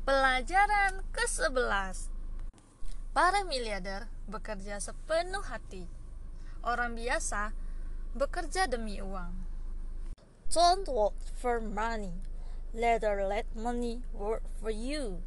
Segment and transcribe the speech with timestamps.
[0.00, 2.08] Pelajaran ke-11
[3.12, 5.84] Para miliarder bekerja sepenuh hati.
[6.64, 7.52] Orang biasa
[8.16, 9.44] bekerja demi uang.
[10.48, 12.16] Don't work for money.
[12.72, 15.20] Rather let money work for you.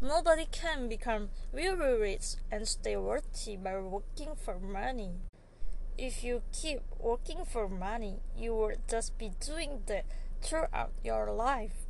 [0.00, 5.20] Nobody can become very rich and stay worthy by working for money.
[6.00, 10.08] If you keep working for money, you will just be doing that
[10.40, 11.83] throughout your life.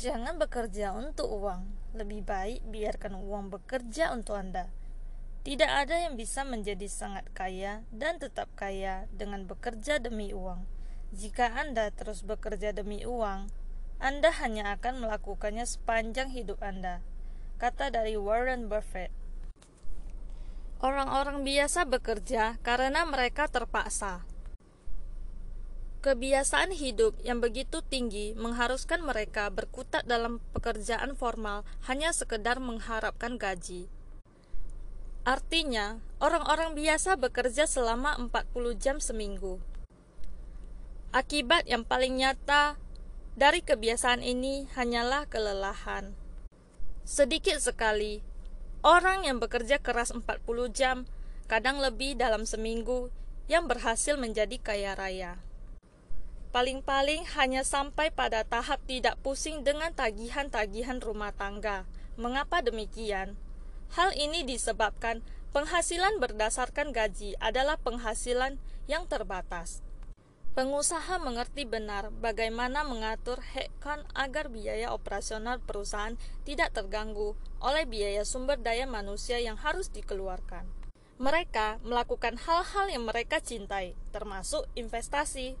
[0.00, 1.92] Jangan bekerja untuk uang.
[1.92, 4.72] Lebih baik biarkan uang bekerja untuk Anda.
[5.44, 10.64] Tidak ada yang bisa menjadi sangat kaya dan tetap kaya dengan bekerja demi uang.
[11.12, 13.52] Jika Anda terus bekerja demi uang,
[14.00, 17.04] Anda hanya akan melakukannya sepanjang hidup Anda.
[17.60, 19.12] Kata dari Warren Buffett.
[20.80, 24.24] Orang-orang biasa bekerja karena mereka terpaksa.
[26.00, 33.84] Kebiasaan hidup yang begitu tinggi mengharuskan mereka berkutat dalam pekerjaan formal hanya sekedar mengharapkan gaji.
[35.28, 38.32] Artinya, orang-orang biasa bekerja selama 40
[38.80, 39.60] jam seminggu.
[41.12, 42.80] Akibat yang paling nyata
[43.36, 46.16] dari kebiasaan ini hanyalah kelelahan.
[47.04, 48.24] Sedikit sekali,
[48.80, 50.24] orang yang bekerja keras 40
[50.72, 51.04] jam,
[51.44, 53.12] kadang lebih dalam seminggu,
[53.52, 55.49] yang berhasil menjadi kaya raya.
[56.50, 61.86] Paling-paling hanya sampai pada tahap tidak pusing dengan tagihan-tagihan rumah tangga.
[62.18, 63.38] Mengapa demikian?
[63.94, 65.22] Hal ini disebabkan
[65.54, 68.58] penghasilan berdasarkan gaji adalah penghasilan
[68.90, 69.86] yang terbatas.
[70.50, 78.58] Pengusaha mengerti benar bagaimana mengatur headcount agar biaya operasional perusahaan tidak terganggu oleh biaya sumber
[78.58, 80.66] daya manusia yang harus dikeluarkan.
[81.22, 85.54] Mereka melakukan hal-hal yang mereka cintai, termasuk investasi,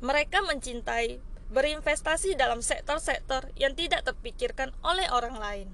[0.00, 1.20] mereka mencintai
[1.52, 5.68] berinvestasi dalam sektor-sektor yang tidak terpikirkan oleh orang lain.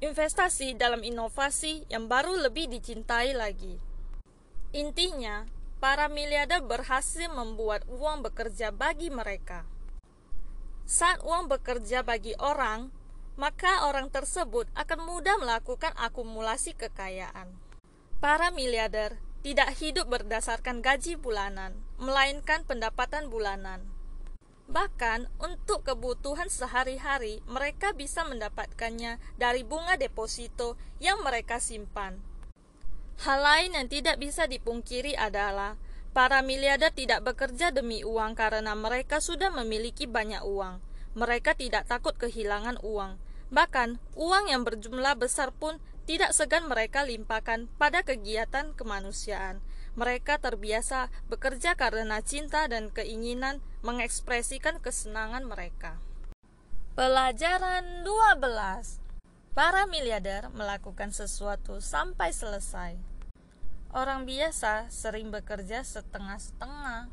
[0.00, 3.76] Investasi dalam inovasi yang baru lebih dicintai lagi.
[4.72, 5.44] Intinya,
[5.84, 9.68] para miliarder berhasil membuat uang bekerja bagi mereka.
[10.88, 12.88] Saat uang bekerja bagi orang,
[13.36, 17.52] maka orang tersebut akan mudah melakukan akumulasi kekayaan.
[18.22, 23.84] Para miliarder tidak hidup berdasarkan gaji bulanan, melainkan pendapatan bulanan.
[24.64, 32.24] Bahkan untuk kebutuhan sehari-hari, mereka bisa mendapatkannya dari bunga deposito yang mereka simpan.
[33.22, 35.76] Hal lain yang tidak bisa dipungkiri adalah
[36.16, 40.80] para miliarder tidak bekerja demi uang karena mereka sudah memiliki banyak uang.
[41.14, 43.20] Mereka tidak takut kehilangan uang.
[43.54, 45.78] Bahkan, uang yang berjumlah besar pun
[46.10, 49.62] tidak segan mereka limpahkan pada kegiatan kemanusiaan.
[49.94, 56.02] Mereka terbiasa bekerja karena cinta dan keinginan mengekspresikan kesenangan mereka.
[56.98, 59.02] Pelajaran 12
[59.54, 62.98] Para miliarder melakukan sesuatu sampai selesai.
[63.94, 67.06] Orang biasa sering bekerja setengah-setengah.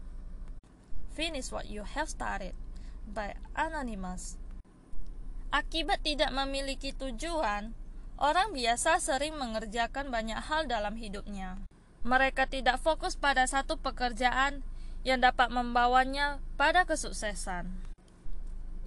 [1.14, 2.58] Finish what you have started
[3.06, 4.41] by Anonymous.
[5.53, 7.78] Akibat tidak memiliki tujuan,
[8.22, 11.58] Orang biasa sering mengerjakan banyak hal dalam hidupnya.
[12.01, 14.66] Mereka tidak fokus pada satu pekerjaan
[15.06, 17.69] yang dapat membawanya pada kesuksesan.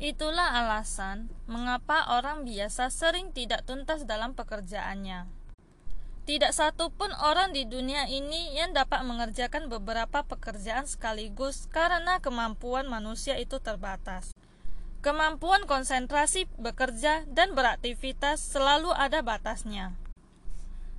[0.02, 5.30] Itulah alasan mengapa orang biasa sering tidak tuntas dalam pekerjaannya.
[6.24, 12.91] Tidak satu pun orang di dunia ini yang dapat mengerjakan beberapa pekerjaan sekaligus karena kemampuan
[12.91, 14.34] manusia itu terbatas.
[15.04, 19.92] Kemampuan konsentrasi bekerja dan beraktivitas selalu ada batasnya.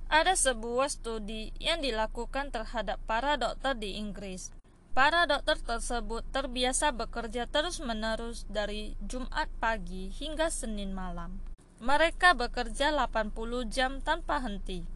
[0.06, 4.54] Ada sebuah studi yang dilakukan terhadap para dokter di Inggris.
[4.96, 11.42] Para dokter tersebut terbiasa bekerja terus-menerus dari Jumat pagi hingga Senin malam.
[11.82, 13.34] Mereka bekerja 80
[13.68, 14.88] jam tanpa henti.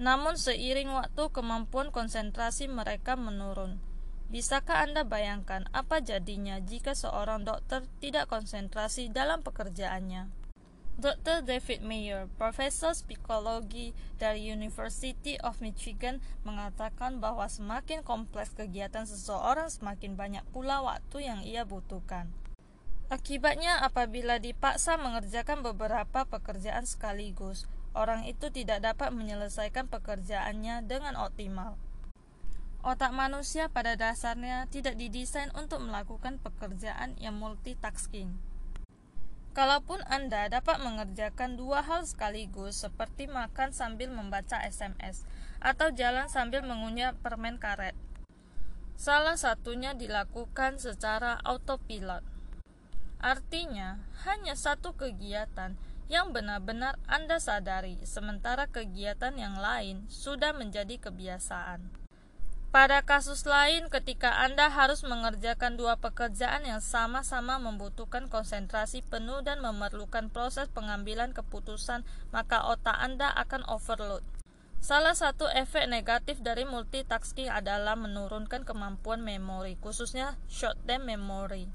[0.00, 3.92] Namun seiring waktu kemampuan konsentrasi mereka menurun
[4.32, 10.41] Bisakah Anda bayangkan apa jadinya jika seorang dokter tidak konsentrasi dalam pekerjaannya?
[11.02, 11.42] Dr.
[11.42, 13.90] David Mayer, profesor psikologi
[14.22, 21.42] dari University of Michigan, mengatakan bahwa semakin kompleks kegiatan seseorang, semakin banyak pula waktu yang
[21.42, 22.30] ia butuhkan.
[23.10, 27.66] Akibatnya, apabila dipaksa mengerjakan beberapa pekerjaan sekaligus,
[27.98, 31.82] orang itu tidak dapat menyelesaikan pekerjaannya dengan optimal.
[32.86, 38.51] Otak manusia pada dasarnya tidak didesain untuk melakukan pekerjaan yang multitasking.
[39.52, 45.28] Kalaupun Anda dapat mengerjakan dua hal sekaligus, seperti makan sambil membaca SMS
[45.60, 47.92] atau jalan sambil mengunyah permen karet,
[48.96, 52.24] salah satunya dilakukan secara autopilot.
[53.20, 55.76] Artinya, hanya satu kegiatan
[56.08, 62.01] yang benar-benar Anda sadari, sementara kegiatan yang lain sudah menjadi kebiasaan.
[62.72, 69.60] Pada kasus lain, ketika Anda harus mengerjakan dua pekerjaan yang sama-sama membutuhkan konsentrasi penuh dan
[69.60, 72.00] memerlukan proses pengambilan keputusan,
[72.32, 74.24] maka otak Anda akan overload.
[74.80, 81.68] Salah satu efek negatif dari multitasking adalah menurunkan kemampuan memori, khususnya short-term memory.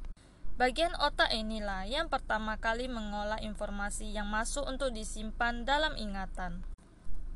[0.58, 6.66] Bagian otak inilah yang pertama kali mengolah informasi yang masuk untuk disimpan dalam ingatan.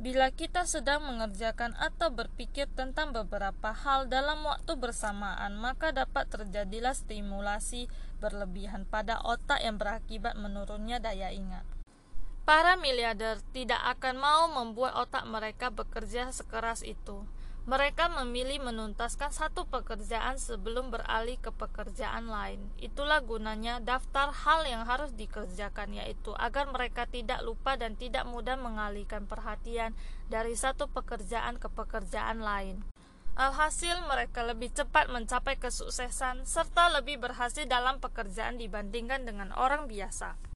[0.01, 6.97] Bila kita sedang mengerjakan atau berpikir tentang beberapa hal dalam waktu bersamaan, maka dapat terjadilah
[6.97, 7.85] stimulasi
[8.17, 11.61] berlebihan pada otak yang berakibat menurunnya daya ingat.
[12.49, 17.21] Para miliarder tidak akan mau membuat otak mereka bekerja sekeras itu.
[17.61, 22.57] Mereka memilih menuntaskan satu pekerjaan sebelum beralih ke pekerjaan lain.
[22.81, 28.57] Itulah gunanya daftar hal yang harus dikerjakan, yaitu agar mereka tidak lupa dan tidak mudah
[28.57, 29.93] mengalihkan perhatian
[30.25, 32.81] dari satu pekerjaan ke pekerjaan lain.
[33.37, 40.49] Alhasil, mereka lebih cepat mencapai kesuksesan serta lebih berhasil dalam pekerjaan dibandingkan dengan orang biasa.